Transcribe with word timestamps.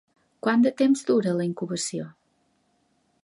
Quant 0.45 0.63
de 0.67 0.71
temps 0.79 1.03
dura 1.09 1.35
la 1.41 1.45
incubació? 1.49 2.09